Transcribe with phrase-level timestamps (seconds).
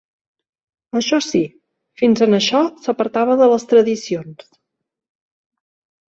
[0.99, 1.41] Això sí,
[2.01, 4.49] fins en això s'apartava de les tradicions